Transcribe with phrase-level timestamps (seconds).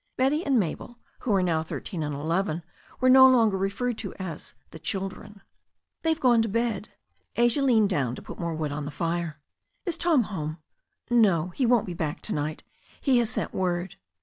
[0.17, 2.63] Betty and Mabel, who were now thirteen and eleven,
[2.99, 5.43] were no longer referred to as the "children."
[6.01, 6.89] "They've gone to bed."
[7.35, 9.39] Asia leaned down to put more wood on the fire.
[9.85, 10.57] "Is Tom home?"
[11.11, 11.49] "No.
[11.49, 12.63] He won't be back to night.
[12.99, 13.95] He has sent word."